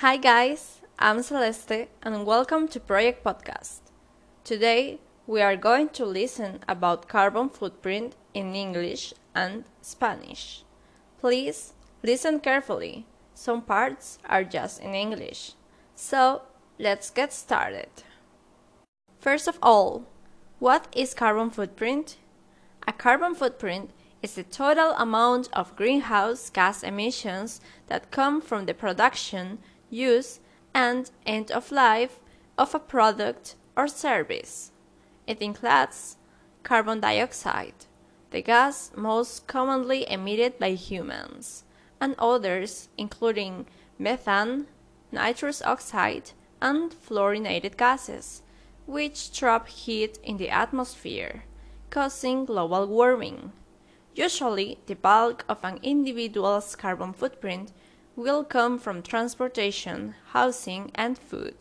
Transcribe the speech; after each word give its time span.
Hi 0.00 0.16
guys, 0.16 0.80
I'm 0.98 1.22
Celeste 1.22 1.88
and 2.02 2.24
welcome 2.24 2.68
to 2.68 2.80
Project 2.80 3.22
Podcast. 3.22 3.80
Today 4.44 4.98
we 5.26 5.42
are 5.42 5.56
going 5.56 5.90
to 5.90 6.06
listen 6.06 6.60
about 6.66 7.06
carbon 7.06 7.50
footprint 7.50 8.16
in 8.32 8.54
English 8.54 9.12
and 9.34 9.64
Spanish. 9.82 10.64
Please 11.20 11.74
listen 12.02 12.40
carefully. 12.40 13.04
Some 13.34 13.60
parts 13.60 14.18
are 14.24 14.42
just 14.42 14.80
in 14.80 14.94
English. 14.94 15.52
So, 15.94 16.44
let's 16.78 17.10
get 17.10 17.30
started. 17.34 17.90
First 19.18 19.48
of 19.48 19.58
all, 19.62 20.06
what 20.60 20.86
is 20.96 21.12
carbon 21.12 21.50
footprint? 21.50 22.16
A 22.88 22.94
carbon 22.94 23.34
footprint 23.34 23.90
is 24.22 24.34
the 24.34 24.44
total 24.44 24.92
amount 24.92 25.50
of 25.52 25.76
greenhouse 25.76 26.48
gas 26.48 26.82
emissions 26.82 27.60
that 27.88 28.10
come 28.10 28.40
from 28.40 28.64
the 28.64 28.72
production, 28.72 29.58
use, 29.90 30.40
and 30.74 31.10
end 31.26 31.50
of 31.50 31.72
life 31.72 32.20
of 32.56 32.74
a 32.74 32.78
product 32.78 33.56
or 33.76 33.88
service. 33.88 34.72
It 35.26 35.42
includes 35.42 36.16
carbon 36.62 37.00
dioxide, 37.00 37.86
the 38.30 38.42
gas 38.42 38.92
most 38.96 39.46
commonly 39.46 40.08
emitted 40.10 40.58
by 40.58 40.72
humans, 40.72 41.64
and 42.00 42.14
others 42.18 42.88
including 42.96 43.66
methane, 43.98 44.66
nitrous 45.12 45.62
oxide, 45.62 46.32
and 46.60 46.92
fluorinated 46.92 47.76
gases, 47.76 48.42
which 48.86 49.32
trap 49.32 49.68
heat 49.68 50.18
in 50.22 50.36
the 50.36 50.50
atmosphere, 50.50 51.44
causing 51.90 52.44
global 52.44 52.86
warming. 52.86 53.52
Usually, 54.14 54.78
the 54.86 54.94
bulk 54.94 55.44
of 55.48 55.64
an 55.64 55.78
individual's 55.82 56.76
carbon 56.76 57.12
footprint 57.12 57.72
will 58.20 58.44
come 58.44 58.78
from 58.78 59.02
transportation, 59.02 60.14
housing, 60.34 60.90
and 60.94 61.16
food. 61.16 61.56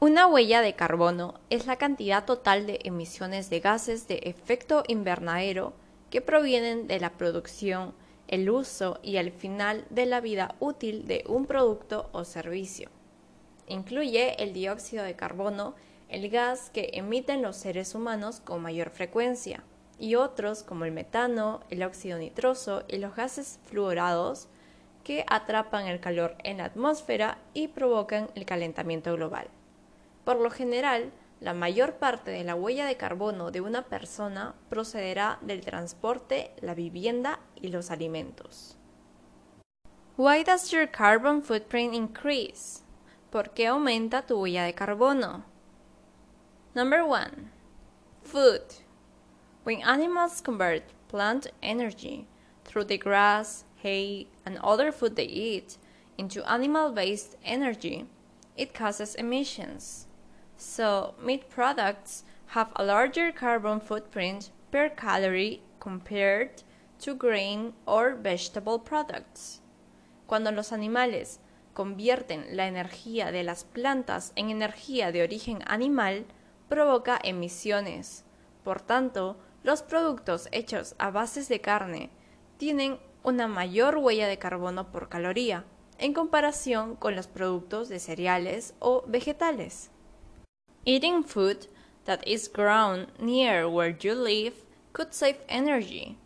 Una 0.00 0.26
huella 0.26 0.60
de 0.62 0.74
carbono 0.74 1.34
es 1.48 1.66
la 1.66 1.76
cantidad 1.76 2.24
total 2.24 2.66
de 2.66 2.80
emisiones 2.82 3.48
de 3.48 3.60
gases 3.60 4.08
de 4.08 4.18
efecto 4.24 4.82
invernadero 4.88 5.74
que 6.10 6.20
provienen 6.20 6.88
de 6.88 6.98
la 6.98 7.10
producción, 7.10 7.94
el 8.26 8.50
uso 8.50 8.98
y 9.00 9.16
el 9.16 9.30
final 9.30 9.84
de 9.90 10.06
la 10.06 10.20
vida 10.20 10.56
útil 10.58 11.06
de 11.06 11.22
un 11.28 11.46
producto 11.46 12.08
o 12.10 12.24
servicio. 12.24 12.90
Incluye 13.68 14.42
el 14.42 14.52
dióxido 14.52 15.04
de 15.04 15.14
carbono, 15.14 15.76
el 16.08 16.28
gas 16.30 16.68
que 16.70 16.90
emiten 16.94 17.42
los 17.42 17.56
seres 17.56 17.94
humanos 17.94 18.40
con 18.40 18.60
mayor 18.60 18.90
frecuencia, 18.90 19.62
y 20.00 20.16
otros 20.16 20.64
como 20.64 20.84
el 20.84 20.90
metano, 20.90 21.60
el 21.70 21.84
óxido 21.84 22.18
nitroso 22.18 22.82
y 22.88 22.98
los 22.98 23.14
gases 23.14 23.60
fluorados 23.66 24.48
que 25.02 25.24
atrapan 25.28 25.86
el 25.86 26.00
calor 26.00 26.36
en 26.44 26.58
la 26.58 26.64
atmósfera 26.64 27.38
y 27.54 27.68
provocan 27.68 28.30
el 28.34 28.44
calentamiento 28.44 29.14
global. 29.14 29.48
Por 30.24 30.36
lo 30.36 30.50
general, 30.50 31.12
la 31.40 31.54
mayor 31.54 31.94
parte 31.94 32.30
de 32.30 32.44
la 32.44 32.54
huella 32.54 32.86
de 32.86 32.96
carbono 32.96 33.50
de 33.50 33.60
una 33.60 33.82
persona 33.82 34.54
procederá 34.68 35.38
del 35.40 35.62
transporte, 35.62 36.52
la 36.60 36.74
vivienda 36.74 37.40
y 37.56 37.68
los 37.68 37.90
alimentos. 37.90 38.76
Why 40.16 40.44
does 40.44 40.70
your 40.70 40.88
carbon 40.88 41.42
footprint 41.42 41.94
increase? 41.94 42.82
¿Por 43.30 43.50
qué 43.50 43.66
aumenta 43.66 44.26
tu 44.26 44.40
huella 44.40 44.64
de 44.64 44.74
carbono? 44.74 45.44
Number 46.74 47.02
1. 47.02 47.50
Food. 48.22 48.62
When 49.64 49.82
animals 49.82 50.40
convert 50.40 50.84
plant 51.08 51.48
energy 51.60 52.26
through 52.64 52.86
the 52.86 52.98
grass, 52.98 53.64
hay, 53.82 54.28
and 54.44 54.58
other 54.58 54.92
food 54.92 55.16
they 55.16 55.24
eat 55.24 55.76
into 56.18 56.48
animal 56.50 56.92
based 56.92 57.36
energy, 57.44 58.06
it 58.56 58.74
causes 58.74 59.14
emissions. 59.14 60.06
So, 60.56 61.14
meat 61.22 61.48
products 61.48 62.24
have 62.48 62.70
a 62.76 62.84
larger 62.84 63.32
carbon 63.32 63.80
footprint 63.80 64.50
per 64.70 64.88
calorie 64.90 65.62
compared 65.80 66.62
to 67.00 67.14
grain 67.14 67.72
or 67.86 68.14
vegetable 68.14 68.78
products. 68.78 69.60
Cuando 70.26 70.52
los 70.52 70.72
animales 70.72 71.40
convierten 71.74 72.56
la 72.56 72.66
energía 72.66 73.32
de 73.32 73.42
las 73.42 73.64
plantas 73.64 74.32
en 74.36 74.50
energía 74.50 75.10
de 75.10 75.22
origen 75.22 75.62
animal, 75.66 76.26
provoca 76.68 77.18
emisiones. 77.24 78.24
Por 78.62 78.80
tanto, 78.80 79.36
los 79.62 79.82
productos 79.82 80.48
hechos 80.52 80.94
a 80.98 81.10
bases 81.10 81.48
de 81.48 81.60
carne 81.60 82.10
tienen 82.58 82.98
una 83.24 83.48
mayor 83.48 83.98
huella 83.98 84.26
de 84.26 84.38
carbono 84.38 84.90
por 84.90 85.08
caloría 85.08 85.64
en 85.98 86.12
comparación 86.12 86.96
con 86.96 87.14
los 87.14 87.26
productos 87.26 87.88
de 87.88 88.00
cereales 88.00 88.74
o 88.80 89.04
vegetales. 89.06 89.90
Eating 90.84 91.22
food 91.22 91.68
that 92.04 92.20
is 92.26 92.50
grown 92.52 93.06
near 93.18 93.66
where 93.68 93.96
you 93.96 94.14
live 94.14 94.64
could 94.92 95.12
save 95.12 95.38
energy, 95.48 96.16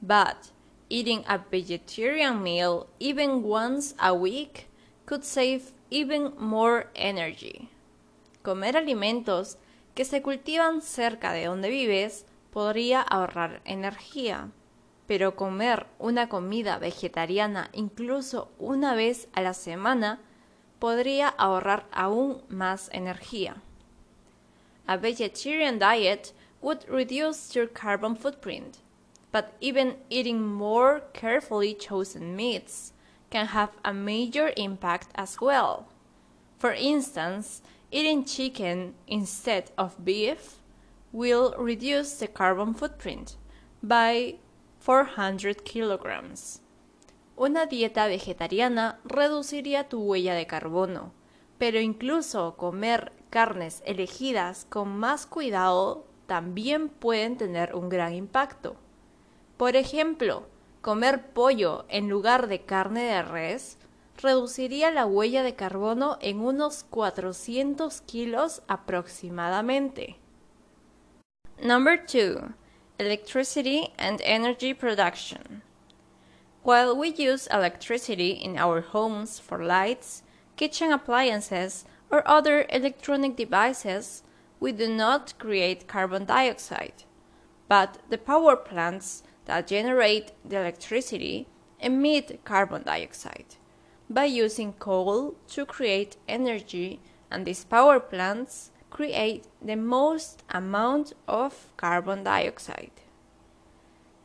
but 0.00 0.50
eating 0.88 1.22
a 1.28 1.38
vegetarian 1.50 2.42
meal 2.42 2.86
even 2.98 3.42
once 3.44 3.94
a 3.98 4.14
week 4.14 4.66
could 5.04 5.22
save 5.22 5.72
even 5.90 6.32
more 6.38 6.86
energy. 6.94 7.68
Comer 8.42 8.76
alimentos 8.76 9.58
que 9.94 10.04
se 10.04 10.22
cultivan 10.22 10.80
cerca 10.80 11.32
de 11.32 11.44
donde 11.44 11.68
vives 11.68 12.24
podría 12.50 13.02
ahorrar 13.02 13.60
energía, 13.64 14.50
pero 15.08 15.34
comer 15.34 15.86
una 15.98 16.28
comida 16.28 16.78
vegetariana 16.78 17.70
incluso 17.72 18.50
una 18.58 18.94
vez 18.94 19.26
a 19.32 19.40
la 19.40 19.54
semana 19.54 20.20
podría 20.78 21.28
ahorrar 21.28 21.86
aún 21.90 22.42
más 22.48 22.90
energía. 22.92 23.56
A 24.86 24.96
vegetarian 24.98 25.78
diet 25.78 26.32
would 26.60 26.84
reduce 26.88 27.54
your 27.56 27.66
carbon 27.66 28.14
footprint, 28.14 28.78
but 29.32 29.54
even 29.60 29.96
eating 30.10 30.40
more 30.40 31.02
carefully 31.14 31.74
chosen 31.74 32.36
meats 32.36 32.92
can 33.30 33.46
have 33.46 33.70
a 33.84 33.92
major 33.92 34.52
impact 34.56 35.08
as 35.14 35.40
well. 35.40 35.86
For 36.58 36.72
instance, 36.72 37.62
eating 37.90 38.24
chicken 38.24 38.94
instead 39.06 39.70
of 39.78 40.04
beef 40.04 40.56
will 41.12 41.54
reduce 41.58 42.18
the 42.18 42.28
carbon 42.28 42.74
footprint 42.74 43.36
by 43.82 44.34
400 44.84 45.62
kilograms. 45.62 46.62
Una 47.36 47.66
dieta 47.66 48.06
vegetariana 48.06 49.00
reduciría 49.04 49.88
tu 49.88 50.00
huella 50.00 50.34
de 50.34 50.46
carbono, 50.46 51.12
pero 51.58 51.78
incluso 51.80 52.56
comer 52.56 53.12
carnes 53.30 53.82
elegidas 53.84 54.66
con 54.68 54.96
más 54.96 55.26
cuidado 55.26 56.06
también 56.26 56.88
pueden 56.88 57.36
tener 57.36 57.74
un 57.74 57.88
gran 57.88 58.14
impacto. 58.14 58.76
Por 59.56 59.76
ejemplo, 59.76 60.48
comer 60.80 61.32
pollo 61.32 61.84
en 61.88 62.08
lugar 62.08 62.48
de 62.48 62.62
carne 62.62 63.02
de 63.02 63.22
res 63.22 63.78
reduciría 64.16 64.90
la 64.90 65.06
huella 65.06 65.42
de 65.42 65.54
carbono 65.54 66.18
en 66.20 66.40
unos 66.40 66.84
400 66.84 68.00
kilos 68.02 68.62
aproximadamente. 68.68 70.16
Number 71.62 72.04
2. 72.04 72.52
Electricity 73.00 73.94
and 73.96 74.20
energy 74.24 74.74
production. 74.74 75.62
While 76.64 76.96
we 76.96 77.10
use 77.10 77.46
electricity 77.46 78.30
in 78.30 78.58
our 78.58 78.80
homes 78.80 79.38
for 79.38 79.64
lights, 79.64 80.24
kitchen 80.56 80.90
appliances, 80.90 81.84
or 82.10 82.26
other 82.26 82.66
electronic 82.70 83.36
devices, 83.36 84.24
we 84.58 84.72
do 84.72 84.88
not 84.88 85.38
create 85.38 85.86
carbon 85.86 86.24
dioxide. 86.24 87.04
But 87.68 87.98
the 88.10 88.18
power 88.18 88.56
plants 88.56 89.22
that 89.44 89.68
generate 89.68 90.32
the 90.44 90.58
electricity 90.58 91.46
emit 91.78 92.40
carbon 92.44 92.82
dioxide 92.82 93.54
by 94.10 94.24
using 94.24 94.72
coal 94.72 95.36
to 95.50 95.64
create 95.64 96.16
energy, 96.26 96.98
and 97.30 97.46
these 97.46 97.62
power 97.62 98.00
plants 98.00 98.72
create 98.90 99.44
the 99.60 99.76
most 99.76 100.42
amount 100.50 101.12
of 101.26 101.72
carbon 101.76 102.24
dioxide. 102.24 102.92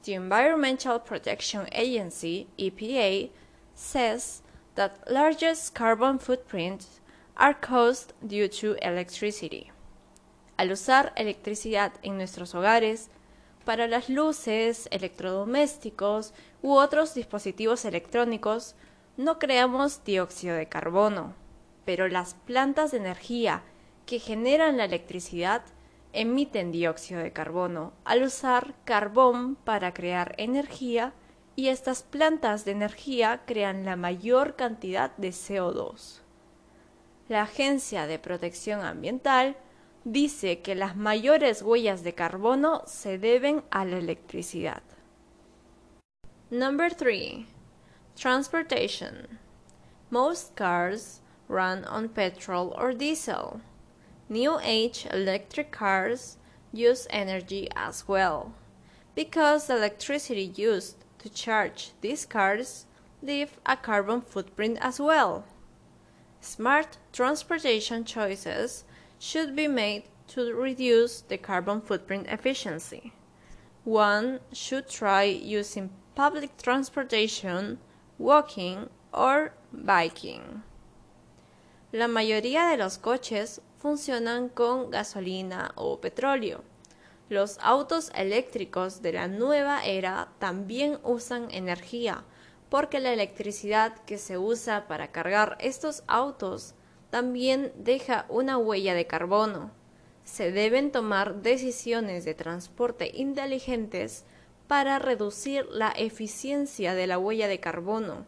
The 0.04 0.14
Environmental 0.14 1.00
Protection 1.00 1.68
Agency, 1.72 2.48
EPA, 2.58 3.30
says 3.76 4.42
that 4.76 5.00
largest 5.10 5.74
carbon 5.74 6.20
footprints 6.20 7.00
are 7.38 7.54
caused 7.54 8.14
due 8.26 8.48
to 8.48 8.76
electricity. 8.82 9.72
Al 10.58 10.72
usar 10.72 11.14
electricidad 11.16 11.94
en 12.04 12.18
nuestros 12.18 12.54
hogares, 12.54 13.10
para 13.66 13.88
las 13.88 14.10
luces, 14.10 14.88
electrodomésticos 14.92 16.34
u 16.62 16.74
otros 16.74 17.14
dispositivos 17.14 17.86
electrónicos, 17.86 18.76
no 19.16 19.40
creamos 19.40 20.04
dióxido 20.04 20.56
de 20.56 20.68
carbono, 20.68 21.34
pero 21.86 22.08
las 22.08 22.34
plantas 22.34 22.92
de 22.92 22.98
energía 22.98 23.64
que 24.06 24.20
generan 24.20 24.78
la 24.78 24.86
electricidad 24.86 25.64
emiten 26.14 26.72
dióxido 26.72 27.22
de 27.22 27.34
carbono 27.34 27.94
al 28.06 28.24
usar 28.24 28.76
carbón 28.86 29.56
para 29.56 29.94
crear 29.94 30.36
energía 30.38 31.14
y 31.56 31.68
estas 31.68 32.04
plantas 32.04 32.66
de 32.66 32.72
energía 32.72 33.42
crean 33.46 33.86
la 33.86 33.96
mayor 33.96 34.56
cantidad 34.56 35.16
de 35.18 35.30
CO2. 35.30 36.22
La 37.30 37.44
Agencia 37.44 38.06
de 38.08 38.20
Protección 38.20 38.82
Ambiental 38.82 39.56
dice 40.04 40.62
que 40.62 40.76
las 40.76 40.96
mayores 40.96 41.62
huellas 41.62 42.04
de 42.04 42.14
carbono 42.14 42.84
se 42.86 43.18
deben 43.18 43.64
a 43.72 43.86
la 43.86 43.98
electricidad. 43.98 44.84
Number 46.50 46.94
3. 46.94 47.46
Transportation. 48.16 49.40
Most 50.10 50.54
cars 50.56 51.22
run 51.48 51.86
on 51.86 52.10
petrol 52.10 52.74
or 52.78 52.96
diesel. 52.96 53.62
New 54.34 54.58
age 54.64 55.06
electric 55.12 55.72
cars 55.72 56.38
use 56.72 57.06
energy 57.12 57.68
as 57.76 58.08
well, 58.08 58.56
because 59.14 59.68
the 59.68 59.78
electricity 59.78 60.52
used 60.56 60.96
to 61.20 61.30
charge 61.30 61.92
these 62.02 62.26
cars 62.26 62.88
leave 63.22 63.60
a 63.64 63.78
carbon 63.78 64.22
footprint 64.22 64.80
as 64.82 65.00
well. 65.00 65.46
Smart 66.42 66.98
transportation 67.12 68.04
choices 68.06 68.86
should 69.20 69.56
be 69.56 69.68
made 69.68 70.06
to 70.30 70.52
reduce 70.56 71.22
the 71.22 71.38
carbon 71.38 71.80
footprint 71.80 72.26
efficiency. 72.28 73.14
One 73.84 74.40
should 74.52 74.90
try 74.90 75.26
using 75.26 75.92
public 76.16 76.58
transportation, 76.58 77.78
walking, 78.18 78.90
or 79.14 79.54
biking. 79.72 80.64
La 81.92 82.08
mayoría 82.08 82.72
de 82.72 82.78
los 82.78 82.98
coches 82.98 83.60
funcionan 83.84 84.48
con 84.48 84.92
gasolina 84.92 85.74
o 85.76 86.00
petróleo. 86.00 86.64
Los 87.28 87.60
autos 87.62 88.12
eléctricos 88.16 89.02
de 89.02 89.12
la 89.12 89.28
nueva 89.28 89.84
era 89.84 90.30
también 90.40 91.00
usan 91.04 91.50
energía, 91.52 92.24
porque 92.70 93.02
la 93.02 93.12
electricidad 93.12 93.94
que 94.06 94.18
se 94.18 94.38
usa 94.38 94.88
para 94.88 95.12
cargar 95.12 95.58
estos 95.60 96.04
autos 96.08 96.76
también 97.10 97.74
deja 97.76 98.26
una 98.30 98.58
huella 98.58 98.94
de 98.94 99.06
carbono. 99.06 99.72
Se 100.24 100.54
deben 100.54 100.94
tomar 100.94 101.42
decisiones 101.42 102.24
de 102.24 102.36
transporte 102.36 103.12
inteligentes 103.14 104.24
para 104.70 104.98
reducir 104.98 105.68
la 105.70 105.92
eficiencia 105.92 106.96
de 106.96 107.06
la 107.06 107.20
huella 107.20 107.50
de 107.50 107.60
carbono. 107.60 108.26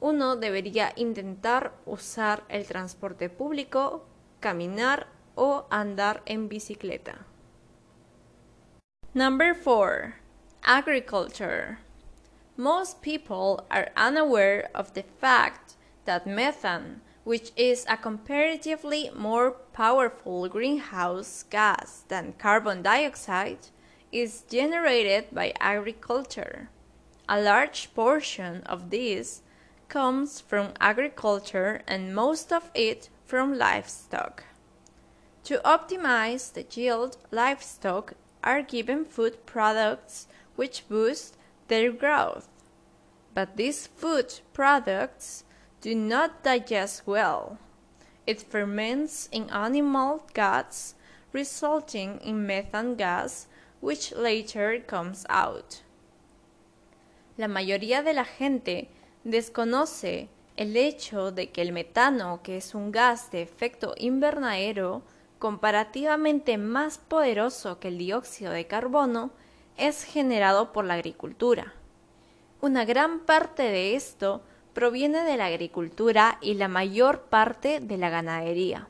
Uno 0.00 0.36
debería 0.36 0.92
intentar 0.96 1.72
usar 1.86 2.44
el 2.50 2.66
transporte 2.66 3.30
público, 3.30 4.04
caminar 4.42 5.04
o 5.36 5.64
andar 5.70 6.20
en 6.26 6.48
bicicleta. 6.48 7.24
Number 9.14 9.54
4. 9.54 10.16
Agriculture. 10.64 11.78
Most 12.56 13.00
people 13.00 13.64
are 13.70 13.90
unaware 13.96 14.68
of 14.74 14.92
the 14.94 15.04
fact 15.20 15.76
that 16.04 16.26
methane, 16.26 17.00
which 17.24 17.52
is 17.56 17.86
a 17.88 17.96
comparatively 17.96 19.10
more 19.16 19.52
powerful 19.72 20.48
greenhouse 20.48 21.44
gas 21.48 22.04
than 22.08 22.34
carbon 22.38 22.82
dioxide, 22.82 23.68
is 24.10 24.42
generated 24.50 25.26
by 25.32 25.54
agriculture. 25.60 26.68
A 27.28 27.40
large 27.40 27.94
portion 27.94 28.62
of 28.64 28.90
this 28.90 29.42
comes 29.88 30.40
from 30.40 30.72
agriculture 30.80 31.82
and 31.86 32.14
most 32.14 32.52
of 32.52 32.70
it 32.74 33.08
from 33.32 33.56
livestock. 33.56 34.44
To 35.44 35.56
optimize 35.64 36.52
the 36.52 36.66
yield, 36.70 37.16
livestock 37.30 38.12
are 38.44 38.60
given 38.60 39.06
food 39.06 39.46
products 39.46 40.26
which 40.54 40.86
boost 40.86 41.38
their 41.68 41.90
growth. 41.90 42.50
But 43.32 43.56
these 43.56 43.86
food 43.86 44.40
products 44.52 45.44
do 45.80 45.94
not 45.94 46.42
digest 46.42 47.06
well. 47.06 47.56
It 48.26 48.42
ferments 48.42 49.30
in 49.32 49.48
animal 49.48 50.26
guts, 50.34 50.94
resulting 51.32 52.20
in 52.20 52.46
methane 52.46 52.96
gas 52.96 53.46
which 53.80 54.12
later 54.12 54.78
comes 54.78 55.24
out. 55.30 55.80
La 57.38 57.46
mayoría 57.46 58.04
de 58.04 58.12
la 58.12 58.24
gente 58.24 58.90
desconoce 59.26 60.28
el 60.62 60.76
hecho 60.76 61.32
de 61.32 61.50
que 61.50 61.60
el 61.60 61.72
metano, 61.72 62.40
que 62.42 62.56
es 62.56 62.74
un 62.76 62.92
gas 62.92 63.32
de 63.32 63.42
efecto 63.42 63.94
invernadero 63.98 65.02
comparativamente 65.40 66.56
más 66.56 66.98
poderoso 66.98 67.80
que 67.80 67.88
el 67.88 67.98
dióxido 67.98 68.52
de 68.52 68.68
carbono, 68.68 69.32
es 69.76 70.04
generado 70.04 70.72
por 70.72 70.84
la 70.84 70.94
agricultura. 70.94 71.74
Una 72.60 72.84
gran 72.84 73.20
parte 73.20 73.64
de 73.64 73.96
esto 73.96 74.42
proviene 74.72 75.24
de 75.24 75.36
la 75.36 75.46
agricultura 75.46 76.38
y 76.40 76.54
la 76.54 76.68
mayor 76.68 77.22
parte 77.22 77.80
de 77.80 77.96
la 77.96 78.08
ganadería. 78.08 78.88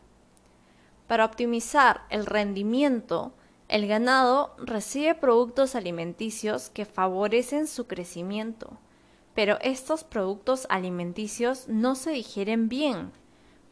Para 1.07 1.25
optimizar 1.25 2.03
el 2.11 2.27
rendimiento, 2.27 3.33
el 3.69 3.87
ganado 3.87 4.55
recibe 4.59 5.15
productos 5.15 5.75
alimenticios 5.75 6.69
que 6.69 6.85
favorecen 6.85 7.67
su 7.67 7.87
crecimiento, 7.87 8.77
pero 9.35 9.59
estos 9.63 10.05
productos 10.05 10.67
alimenticios 10.69 11.69
no 11.69 11.95
se 11.95 12.11
digieren 12.11 12.69
bien. 12.69 13.13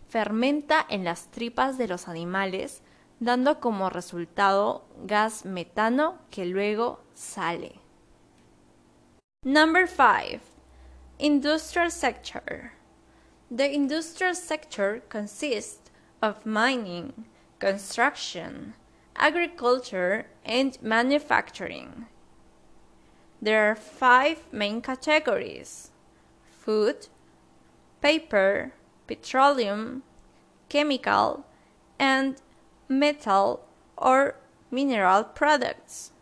Fermenta 0.08 0.84
en 0.88 1.04
las 1.04 1.30
tripas 1.30 1.78
de 1.78 1.88
los 1.88 2.08
animales, 2.08 2.82
dando 3.20 3.60
como 3.60 3.90
resultado 3.90 4.86
gas 5.04 5.44
metano 5.44 6.18
que 6.30 6.46
luego 6.46 7.00
sale. 7.14 7.80
Number 9.44 9.86
5. 9.86 10.42
Industrial 11.18 11.90
sector. 11.90 12.72
The 13.50 13.72
industrial 13.72 14.34
sector 14.34 15.02
consists 15.08 15.90
of 16.22 16.46
mining, 16.46 17.26
construction, 17.58 18.74
agriculture, 19.16 20.26
and 20.44 20.80
manufacturing. 20.82 22.06
There 23.42 23.70
are 23.70 23.74
five 23.74 24.52
main 24.52 24.82
categories 24.82 25.90
food, 26.50 27.08
paper, 28.02 28.72
petroleum, 29.06 30.02
chemical, 30.68 31.46
and 31.98 32.36
metal 32.86 33.64
or 33.96 34.36
mineral 34.70 35.24
products, 35.24 36.12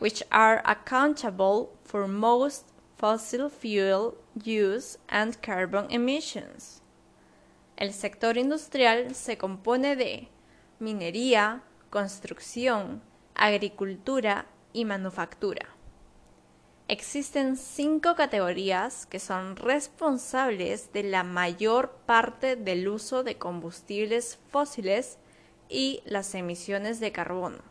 which 0.00 0.22
are 0.32 0.60
accountable 0.64 1.70
for 1.84 2.08
most 2.08 2.72
fossil 2.96 3.48
fuel 3.48 4.16
use 4.42 4.98
and 5.08 5.40
carbon 5.40 5.86
emissions. 5.90 6.82
El 7.76 7.92
sector 7.92 8.36
industrial 8.36 9.14
se 9.14 9.36
compone 9.36 9.94
de 9.94 10.28
minería, 10.80 11.62
construcción, 11.90 13.00
agricultura 13.36 14.46
y 14.72 14.84
manufactura. 14.84 15.77
Existen 16.90 17.58
cinco 17.58 18.14
categorías 18.14 19.04
que 19.04 19.18
son 19.18 19.56
responsables 19.56 20.90
de 20.94 21.02
la 21.02 21.22
mayor 21.22 21.90
parte 22.06 22.56
del 22.56 22.88
uso 22.88 23.22
de 23.22 23.36
combustibles 23.36 24.38
fósiles 24.50 25.18
y 25.68 26.00
las 26.06 26.34
emisiones 26.34 26.98
de 26.98 27.12
carbono. 27.12 27.62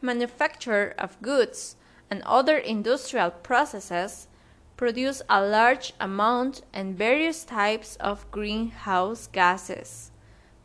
Manufacture 0.00 0.94
of 0.98 1.20
goods 1.20 1.76
and 2.10 2.22
other 2.24 2.56
industrial 2.56 3.30
processes 3.30 4.28
produce 4.78 5.22
a 5.28 5.42
large 5.42 5.92
amount 6.00 6.62
and 6.72 6.96
various 6.96 7.44
types 7.44 7.96
of 8.00 8.24
greenhouse 8.30 9.28
gases, 9.30 10.10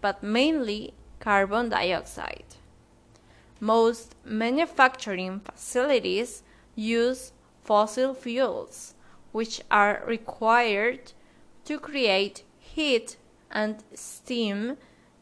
but 0.01 0.23
mainly 0.23 0.93
carbon 1.19 1.67
dioxide. 1.67 2.55
Most 3.59 4.15
manufacturing 4.23 5.41
facilities 5.41 6.42
use 6.75 7.33
fossil 7.63 8.13
fuels, 8.13 8.95
which 9.31 9.61
are 9.69 10.03
required 10.05 11.13
to 11.65 11.79
create 11.79 12.43
heat 12.59 13.17
and 13.51 13.83
steam 13.93 14.77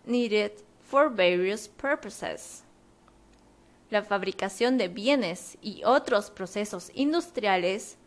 needed 0.05 0.63
for 0.79 1.09
various 1.09 1.67
purposes. 1.67 2.63
La 3.89 4.01
fabricación 4.01 4.77
de 4.77 4.87
bienes 4.87 5.57
y 5.61 5.81
otros 5.83 6.31
procesos 6.31 6.91
industriales 6.93 7.97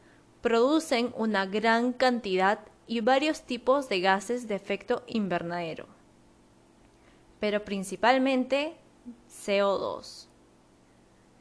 producen 0.43 1.13
una 1.17 1.47
gran 1.47 1.93
cantidad 1.93 2.59
y 2.87 3.01
varios 3.01 3.43
tipos 3.43 3.89
de 3.89 4.01
gases 4.01 4.49
de 4.49 4.55
efecto 4.55 5.03
invernadero 5.07 5.87
pero 7.45 7.63
principalmente 7.63 8.75
CO2. 9.29 10.29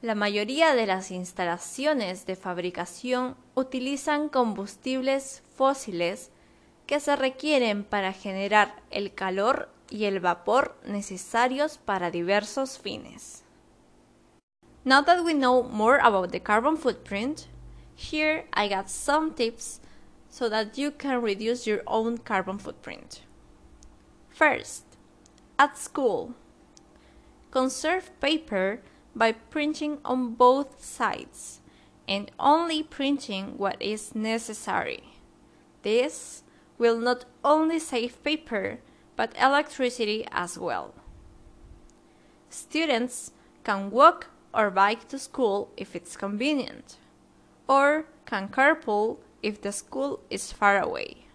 La 0.03 0.15
mayoría 0.15 0.75
de 0.75 0.85
las 0.85 1.11
instalaciones 1.11 2.25
de 2.25 2.35
fabricación 2.35 3.37
utilizan 3.55 4.27
combustibles 4.27 5.43
fósiles 5.55 6.29
que 6.85 6.99
se 6.99 7.15
requieren 7.15 7.85
para 7.85 8.11
generar 8.11 8.83
el 8.91 9.13
calor 9.13 9.69
y 9.89 10.03
el 10.03 10.19
vapor 10.19 10.75
necesarios 10.85 11.77
para 11.77 12.11
diversos 12.11 12.79
fines. 12.79 13.45
Now 14.83 15.05
that 15.05 15.23
we 15.23 15.33
know 15.33 15.63
more 15.63 16.01
about 16.03 16.31
the 16.31 16.41
carbon 16.41 16.75
footprint, 16.75 17.47
Here 17.95 18.43
I 18.51 18.67
got 18.67 18.89
some 18.89 19.33
tips 19.33 19.79
so 20.29 20.49
that 20.49 20.77
you 20.77 20.91
can 20.91 21.21
reduce 21.21 21.65
your 21.65 21.81
own 21.87 22.17
carbon 22.17 22.57
footprint. 22.57 23.21
First, 24.27 24.83
at 25.57 25.77
school, 25.77 26.33
conserve 27.51 28.11
paper 28.19 28.81
by 29.15 29.31
printing 29.31 29.99
on 30.03 30.33
both 30.33 30.83
sides 30.83 31.61
and 32.07 32.31
only 32.39 32.83
printing 32.83 33.57
what 33.57 33.81
is 33.81 34.15
necessary. 34.15 35.03
This 35.83 36.43
will 36.77 36.97
not 36.97 37.25
only 37.43 37.79
save 37.79 38.21
paper 38.23 38.79
but 39.15 39.35
electricity 39.39 40.25
as 40.31 40.57
well. 40.57 40.93
Students 42.49 43.31
can 43.63 43.91
walk 43.91 44.27
or 44.53 44.69
bike 44.69 45.07
to 45.09 45.17
school 45.17 45.71
if 45.77 45.95
it's 45.95 46.15
convenient, 46.15 46.97
or 47.67 48.05
can 48.25 48.47
carpool 48.47 49.17
if 49.41 49.61
the 49.61 49.71
school 49.71 50.19
is 50.29 50.51
far 50.51 50.79
away. 50.79 51.25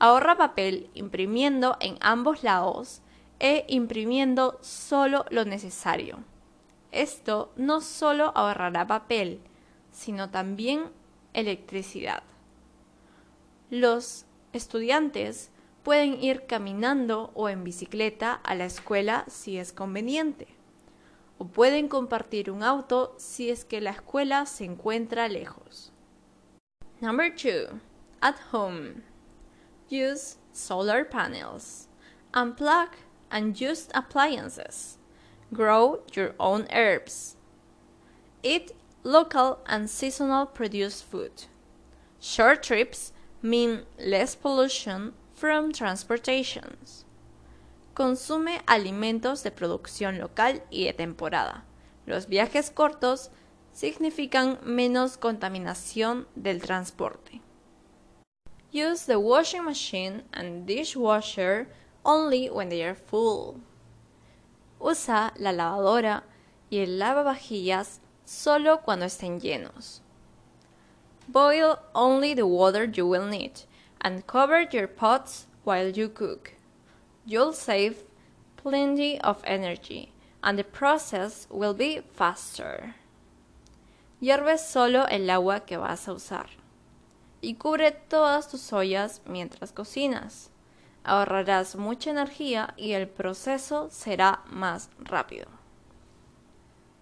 Ahorra 0.00 0.36
papel 0.36 0.88
imprimiendo 0.94 1.76
en 1.80 1.98
ambos 2.00 2.42
lados 2.42 3.00
e 3.38 3.64
imprimiendo 3.68 4.58
solo 4.62 5.24
lo 5.30 5.44
necesario. 5.44 6.18
Esto 6.90 7.52
no 7.56 7.80
solo 7.80 8.32
ahorrará 8.34 8.86
papel, 8.86 9.40
sino 9.90 10.30
también 10.30 10.90
electricidad. 11.34 12.22
Los 13.70 14.24
estudiantes 14.52 15.50
pueden 15.82 16.22
ir 16.22 16.46
caminando 16.46 17.30
o 17.34 17.48
en 17.48 17.64
bicicleta 17.64 18.32
a 18.32 18.54
la 18.54 18.64
escuela 18.64 19.24
si 19.28 19.58
es 19.58 19.72
conveniente, 19.72 20.48
o 21.38 21.46
pueden 21.46 21.88
compartir 21.88 22.50
un 22.50 22.62
auto 22.62 23.14
si 23.18 23.50
es 23.50 23.64
que 23.64 23.80
la 23.80 23.90
escuela 23.90 24.46
se 24.46 24.64
encuentra 24.64 25.28
lejos. 25.28 25.92
Number 27.00 27.30
2. 27.30 27.80
At 28.20 28.36
home. 28.52 29.02
Use 29.90 30.36
solar 30.52 31.08
panels. 31.08 31.88
Unplug 32.34 32.90
unused 33.30 33.90
appliances. 33.94 34.98
Grow 35.52 36.00
your 36.12 36.34
own 36.38 36.66
herbs. 36.72 37.36
Eat 38.42 38.72
local 39.02 39.58
and 39.66 39.88
seasonal 39.88 40.46
produced 40.46 41.04
food. 41.04 41.44
Short 42.20 42.62
trips 42.62 43.12
mean 43.42 43.82
less 43.98 44.34
pollution 44.34 45.14
from 45.34 45.72
transportations. 45.72 47.04
Consume 47.94 48.60
alimentos 48.66 49.42
de 49.42 49.50
producción 49.50 50.18
local 50.18 50.62
y 50.70 50.84
de 50.84 50.92
temporada. 50.92 51.64
Los 52.06 52.26
viajes 52.26 52.70
cortos 52.70 53.30
significan 53.72 54.58
menos 54.64 55.16
contaminación 55.16 56.26
del 56.34 56.60
transporte. 56.60 57.40
Use 58.70 59.06
the 59.06 59.18
washing 59.18 59.64
machine 59.64 60.22
and 60.32 60.66
dishwasher 60.66 61.68
only 62.08 62.48
when 62.48 62.70
they 62.70 62.82
are 62.82 62.94
full. 62.94 63.60
Usa 64.80 65.30
la 65.38 65.52
lavadora 65.52 66.22
y 66.70 66.78
el 66.78 66.98
lavavajillas 66.98 68.00
solo 68.24 68.78
cuando 68.78 69.04
estén 69.04 69.38
llenos. 69.40 70.00
Boil 71.28 71.78
only 71.94 72.32
the 72.32 72.46
water 72.46 72.84
you 72.84 73.06
will 73.06 73.26
need 73.26 73.52
and 74.00 74.26
cover 74.26 74.62
your 74.72 74.88
pots 74.88 75.46
while 75.64 75.90
you 75.90 76.08
cook. 76.08 76.54
You'll 77.26 77.52
save 77.52 78.04
plenty 78.56 79.20
of 79.20 79.42
energy 79.44 80.12
and 80.42 80.58
the 80.58 80.64
process 80.64 81.46
will 81.50 81.74
be 81.74 82.00
faster. 82.14 82.94
Hierve 84.22 84.58
solo 84.58 85.04
el 85.10 85.28
agua 85.28 85.60
que 85.60 85.76
vas 85.76 86.08
a 86.08 86.12
usar 86.12 86.46
y 87.42 87.54
cubre 87.54 87.92
todas 88.08 88.48
tus 88.48 88.72
ollas 88.72 89.20
mientras 89.26 89.72
cocinas. 89.72 90.50
Ahorrarás 91.04 91.76
mucha 91.76 92.10
energía 92.10 92.74
y 92.76 92.92
el 92.92 93.08
proceso 93.08 93.88
será 93.90 94.42
más 94.50 94.90
rápido. 94.98 95.46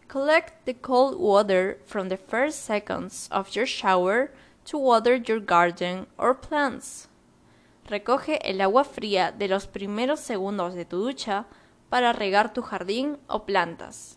Collect 0.08 0.64
the 0.64 0.74
cold 0.74 1.18
water 1.18 1.80
from 1.84 2.08
the 2.08 2.16
first 2.16 2.60
seconds 2.64 3.28
of 3.32 3.50
your 3.50 3.66
shower 3.66 4.30
to 4.64 4.78
water 4.78 5.16
your 5.16 5.40
garden 5.40 6.06
or 6.16 6.34
plants. 6.34 7.08
Recoge 7.88 8.38
el 8.42 8.60
agua 8.60 8.84
fría 8.84 9.32
de 9.32 9.48
los 9.48 9.66
primeros 9.66 10.20
segundos 10.20 10.74
de 10.74 10.84
tu 10.84 10.98
ducha 10.98 11.46
para 11.88 12.12
regar 12.12 12.52
tu 12.52 12.62
jardín 12.62 13.18
o 13.28 13.40
plantas. 13.44 14.16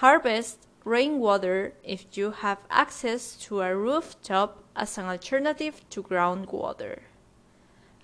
Harvest 0.00 0.66
rainwater 0.84 1.74
if 1.82 2.06
you 2.16 2.30
have 2.30 2.58
access 2.70 3.36
to 3.36 3.60
a 3.60 3.74
rooftop 3.74 4.64
as 4.74 4.96
an 4.96 5.06
alternative 5.06 5.82
to 5.90 6.02
groundwater. 6.02 7.00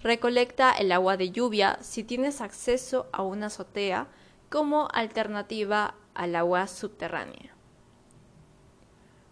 Recolecta 0.04 0.73
el 0.73 0.92
agua 0.92 1.16
de 1.16 1.30
lluvia 1.30 1.78
si 1.80 2.04
tienes 2.04 2.42
acceso 2.42 3.06
a 3.11 3.23
una 3.23 3.46
azotea 3.46 4.06
como 4.50 4.87
alternativa 4.92 5.94
al 6.12 6.37
agua 6.37 6.66
subterránea. 6.66 7.54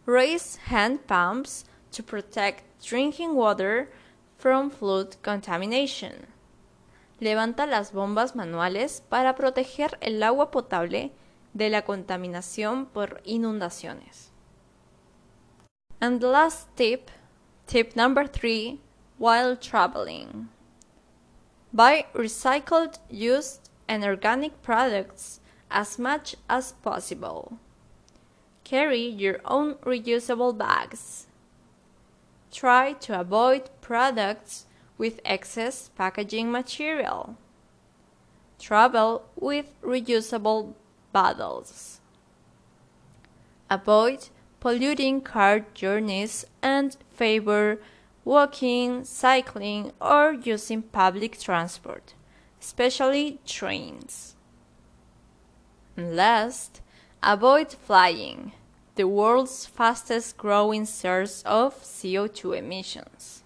Raise 0.07 0.59
hand 0.71 1.01
pumps 1.01 1.67
to 1.95 2.03
protect 2.03 2.65
drinking 2.83 3.37
water 3.37 3.93
from 4.39 4.71
flood 4.71 5.17
contamination. 5.23 6.27
Levanta 7.21 7.67
las 7.67 7.93
bombas 7.93 8.35
manuales 8.35 9.03
para 9.11 9.35
proteger 9.35 9.99
el 10.01 10.23
agua 10.23 10.51
potable 10.51 11.13
de 11.53 11.69
la 11.69 11.83
contaminación 11.83 12.87
por 12.87 13.21
inundaciones. 13.25 14.33
And 16.01 16.19
the 16.19 16.29
last 16.29 16.75
tip, 16.77 17.11
tip 17.67 17.95
number 17.95 18.27
three, 18.27 18.81
while 19.19 19.55
traveling. 19.55 20.49
Buy 21.73 22.07
recycled, 22.15 22.99
used, 23.09 23.71
and 23.89 24.05
organic 24.05 24.63
products 24.63 25.41
as 25.71 25.99
much 25.99 26.37
as 26.49 26.73
possible. 26.73 27.59
Carry 28.65 29.07
your 29.07 29.41
own 29.45 29.75
reusable 29.77 30.57
bags. 30.57 31.27
Try 32.53 32.93
to 32.93 33.19
avoid 33.19 33.71
products 33.81 34.67
with 34.99 35.21
excess 35.25 35.91
packaging 35.97 36.51
material. 36.53 37.37
Travel 38.59 39.25
with 39.35 39.75
reusable 39.83 40.75
bottles. 41.13 42.01
Avoid 43.71 44.29
polluting 44.61 45.23
car 45.23 45.65
journeys 45.75 46.45
and 46.63 46.97
favor 47.11 47.79
walking, 48.25 49.05
cycling, 49.05 49.93
or 50.01 50.33
using 50.33 50.83
public 50.83 51.39
transport, 51.39 52.15
especially 52.61 53.39
trains. 53.47 54.37
And 55.97 56.17
last, 56.17 56.81
avoid 57.23 57.73
flying, 57.73 58.53
the 58.95 59.09
world's 59.09 59.67
fastest 59.67 60.37
growing 60.37 60.85
source 60.85 61.43
of 61.45 61.83
CO2 61.83 62.59
emissions. 62.59 63.43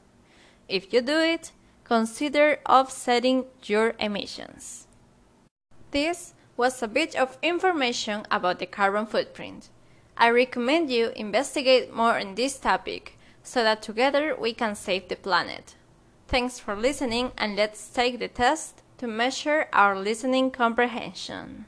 If 0.69 0.93
you 0.93 1.01
do 1.01 1.19
it, 1.19 1.53
consider 1.85 2.59
offsetting 2.69 3.45
your 3.65 3.95
emissions. 3.99 4.87
This 5.93 6.35
was 6.57 6.83
a 6.83 6.89
bit 6.89 7.15
of 7.15 7.39
information 7.43 8.27
about 8.31 8.59
the 8.59 8.67
carbon 8.67 9.07
footprint. 9.07 9.69
I 10.17 10.31
recommend 10.31 10.91
you 10.91 11.13
investigate 11.15 11.93
more 11.95 12.19
on 12.19 12.35
this 12.35 12.59
topic 12.59 13.16
so 13.47 13.63
that 13.63 13.81
together 13.81 14.35
we 14.37 14.53
can 14.53 14.75
save 14.75 15.09
the 15.09 15.15
planet. 15.15 15.77
Thanks 16.27 16.59
for 16.59 16.75
listening 16.75 17.31
and 17.39 17.55
let's 17.55 17.89
take 17.89 18.19
the 18.19 18.27
test 18.27 18.83
to 18.99 19.07
measure 19.07 19.69
our 19.73 19.97
listening 19.97 20.51
comprehension. 20.51 21.67